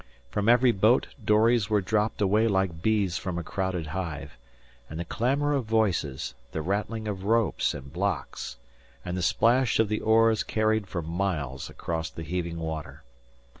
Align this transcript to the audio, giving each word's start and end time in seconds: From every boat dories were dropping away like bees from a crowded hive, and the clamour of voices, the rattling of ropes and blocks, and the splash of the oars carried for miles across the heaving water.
From 0.31 0.49
every 0.49 0.71
boat 0.71 1.09
dories 1.23 1.69
were 1.69 1.79
dropping 1.79 2.23
away 2.25 2.47
like 2.47 2.81
bees 2.81 3.19
from 3.19 3.37
a 3.37 3.43
crowded 3.43 3.85
hive, 3.85 4.35
and 4.89 4.99
the 4.99 5.05
clamour 5.05 5.53
of 5.53 5.65
voices, 5.65 6.33
the 6.53 6.63
rattling 6.63 7.07
of 7.07 7.23
ropes 7.23 7.75
and 7.75 7.93
blocks, 7.93 8.57
and 9.05 9.15
the 9.15 9.21
splash 9.21 9.77
of 9.77 9.89
the 9.89 9.99
oars 9.99 10.41
carried 10.41 10.87
for 10.87 11.03
miles 11.03 11.69
across 11.69 12.09
the 12.09 12.23
heaving 12.23 12.57
water. 12.57 13.03